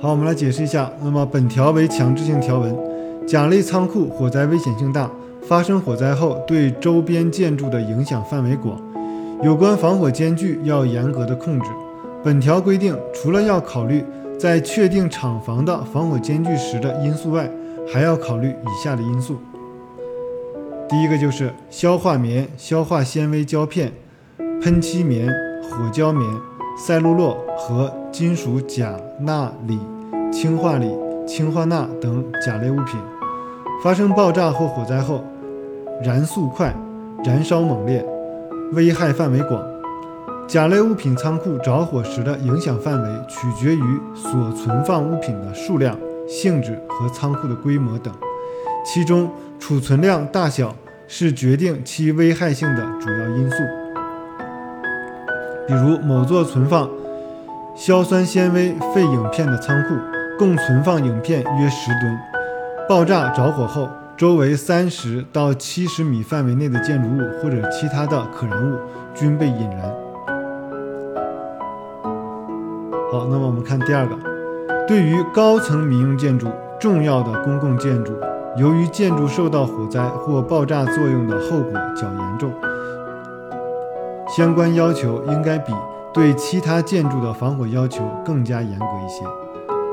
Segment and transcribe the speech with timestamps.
[0.00, 0.88] 好，我们来解释一下。
[1.02, 2.76] 那么本条为强制性条文，
[3.26, 5.10] 甲类仓库火灾危险性大，
[5.42, 8.80] 发生火灾后对周边建筑的影响范围广，
[9.42, 11.68] 有关防火间距要严格的控制。
[12.22, 14.04] 本条规定，除了要考虑
[14.38, 17.50] 在确定厂房的防火间距时的因素外，
[17.92, 19.36] 还要考虑以下的因素。
[20.88, 23.92] 第一个就是消化棉、消化纤维胶片、
[24.62, 25.28] 喷漆棉、
[25.62, 26.24] 火胶棉、
[26.78, 29.76] 赛璐珞和金属钾、钠、锂、
[30.30, 30.88] 氢化锂、
[31.26, 33.00] 氢化钠等甲类物品，
[33.82, 35.24] 发生爆炸或火灾后，
[36.00, 36.72] 燃速快，
[37.24, 38.06] 燃烧猛烈，
[38.74, 39.60] 危害范围广。
[40.46, 45.98] 甲类物品仓库着火时的影响范围取决于所存放物品的数量、
[46.28, 48.14] 性质和仓库的规模等，
[48.84, 50.72] 其中储存量大小
[51.08, 53.56] 是决定其危害性的主要因素。
[55.68, 56.88] 比如，某座存放
[57.76, 59.94] 硝酸纤维废影片的仓库，
[60.38, 62.18] 共存放影片约十吨，
[62.88, 68.78] 爆炸着火后，周围三十到七十米范围内的建筑物或者其他的可燃物
[69.14, 69.82] 均被引燃。
[73.12, 74.16] 好，那么我们看第二个，
[74.86, 76.48] 对于高层民用建筑、
[76.80, 78.14] 重要的公共建筑，
[78.56, 82.50] 由于建筑受到火灾或爆炸作用的后果较严重，
[84.38, 85.72] 相关要求应该比
[86.14, 89.24] 对其他建筑的防火要求更加严格一些。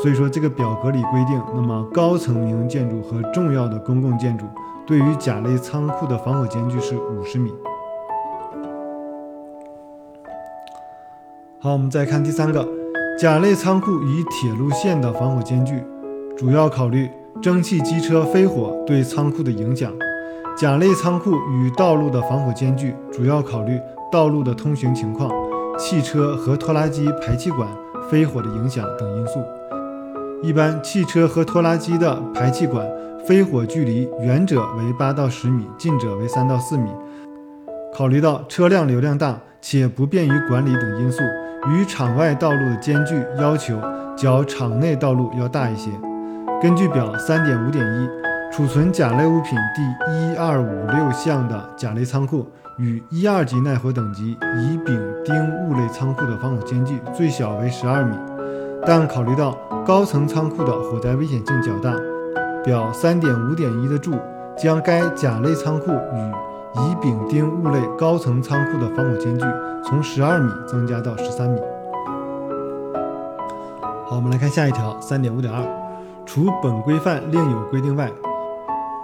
[0.00, 4.46] 所以说，这个表格里规定，那么高层民用建筑和重要的公共建筑
[4.86, 7.52] 对于甲类仓库的防火间距是五十米。
[11.60, 12.66] 好，我们再看第三个。
[13.18, 15.84] 甲类仓库与铁路线的防火间距，
[16.34, 17.10] 主要考虑
[17.42, 19.90] 蒸汽机车飞火对仓库的影响；
[20.56, 23.78] 甲类仓库与道路的防火间距，主要考虑
[24.10, 25.30] 道路的通行情况、
[25.78, 27.68] 汽车和拖拉机排气管
[28.10, 29.40] 飞火的影响等因素。
[30.42, 32.86] 一般汽车和拖拉机的排气管
[33.24, 36.90] 飞火距离，远者为八到十米，近者为三到四米。
[37.94, 41.22] 考虑到车辆流量大且不便于管理等因素。
[41.68, 43.78] 与场外道路的间距要求
[44.16, 45.90] 较场内道路要大一些。
[46.62, 48.08] 根据表三点五点一，
[48.50, 52.46] 储存甲类物品第一二五六项的甲类仓库
[52.80, 55.34] 与一二级耐火等级乙丙丁
[55.68, 58.16] 戊类仓库的防火间距最小为十二米，
[58.86, 59.54] 但考虑到
[59.84, 61.94] 高层仓库的火灾危险性较大，
[62.64, 64.14] 表三点五点一的注
[64.56, 69.44] 将该甲类仓库与乙丙丁戊类高层仓库的防火间距
[69.84, 71.60] 从十二米增加到十三米。
[74.06, 75.62] 好，我们来看下一条，三点五点二，
[76.24, 78.10] 除本规范另有规定外，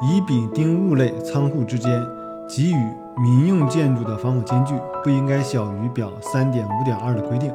[0.02, 2.02] 乙丙丁戊类仓库之间
[2.48, 7.50] 给予民用建筑的防火间距不应该小于表三点五点二的规定。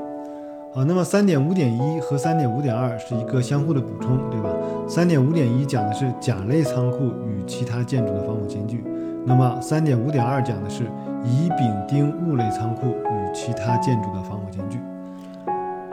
[0.74, 4.50] 好，那么三点五点一和三点五点二是一个相互的补充，对吧？
[4.88, 8.84] 三点五点一讲的是甲类仓库与其他建筑的防火间距。
[9.24, 10.86] 那么三点五点二讲的是
[11.24, 14.80] 乙丙丁戊类仓库与其他建筑的防火间距。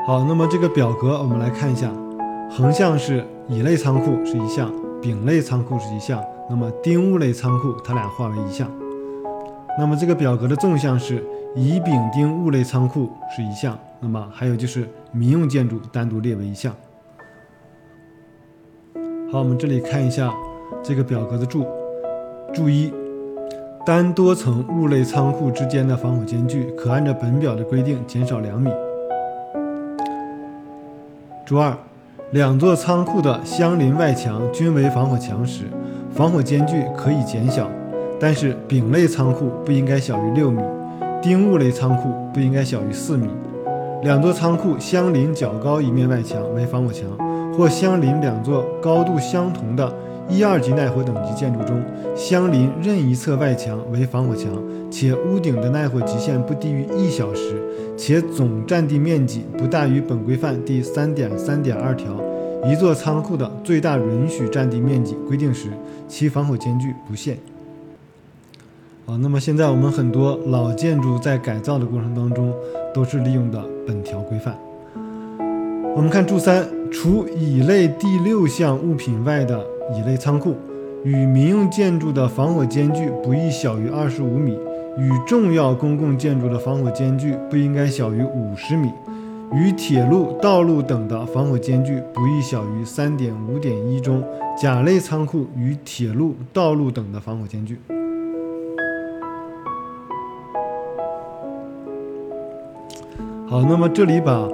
[0.06, 1.90] 好，那么这个表格我们来看一下，
[2.50, 8.66] 横向是乙类仓库是一项，丙类仓库是一项，那么丁戊类仓库它俩划为一项。
[9.78, 11.24] 那么这个表格的纵向是
[11.54, 16.74] 乙丙丁戊类仓库是一项，那么还有就是民用建筑单独列为一项。
[19.30, 20.34] 好，我们这里看一下
[20.82, 21.64] 这个表格的注
[22.52, 22.92] 注一。
[23.86, 28.70] 单多层物类仓库之间的防火间距可按照本表的规定减少两米。
[31.46, 31.74] 注二，
[32.32, 35.64] 两座仓库的相邻外墙均为防火墙时，
[36.10, 37.70] 防火间距可以减小，
[38.20, 40.60] 但是丙类仓库不应该小于六米，
[41.22, 43.28] 丁戊类仓库不应该小于四米。
[44.02, 47.06] 两座仓库相邻较高一面外墙为防火墙，
[47.56, 49.92] 或相邻两座高度相同的。
[50.30, 51.82] 一二级耐火等级建筑中，
[52.14, 54.52] 相邻任一侧外墙为防火墙，
[54.90, 57.62] 且屋顶的耐火极限不低于一小时，
[57.96, 62.20] 且总占地面积不大于本规范第三点三点二条
[62.70, 65.70] 一座仓库的最大允许占地面积规定时，
[66.06, 67.38] 其防火间距不限。
[69.08, 72.52] 好，那么现在我们很多老建筑在改造的过程当中，
[72.92, 74.54] 都是利用的本条规范。
[75.96, 79.64] 我们看注三，除乙类第六项物品外的。
[79.96, 80.54] 乙类仓库
[81.02, 84.52] 与民用建筑的防火间距不宜小于二十五米，
[84.98, 88.90] 与重要公共建筑的防火间距不应该小于五十米，
[89.54, 94.22] 与铁路、道路等的防火间距不宜小于三点五点一中
[94.60, 97.78] 甲类仓库与铁路、道路等的防火间距。
[103.50, 104.46] 好，那么这里把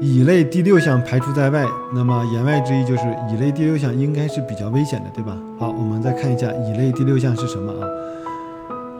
[0.00, 5.36] 乙类第六项排除在外，那么言外之意就是乙类第六项应该是比较危险的，对吧？
[5.58, 7.86] 好，我们再看一下乙类第六项是什么啊？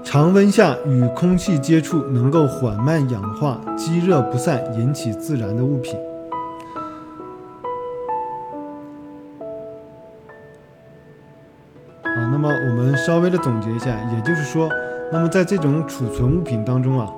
[0.05, 5.99] 常温下与空气接触能够缓慢氧化、积热不散，引起自燃的物品。
[12.03, 14.69] 啊，那么我们稍微的总结一下，也就是说，
[15.11, 17.11] 那么在这种储存物品当中啊。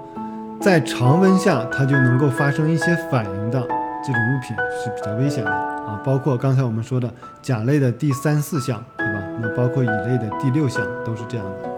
[0.62, 3.60] 在常温下，它就能够发生一些反应的
[4.04, 7.12] 这种物品是比较危险的啊，包括刚才我们说的
[7.42, 9.20] 甲类的第三四项，对吧？
[9.40, 11.71] 那包括乙类的第六项都是这样的。